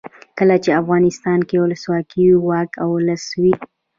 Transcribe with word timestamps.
کله 0.37 0.55
چې 0.63 0.69
افغانستان 0.81 1.39
کې 1.47 1.55
ولسواکي 1.59 2.21
وي 2.27 2.35
واک 2.47 2.69
د 2.79 2.81
ولس 2.93 3.23
وي. 3.41 3.53